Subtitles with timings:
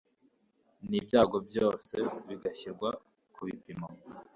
[0.89, 1.95] Nibyago byose
[2.27, 2.89] bigashyirwa
[3.33, 3.87] ku bipimo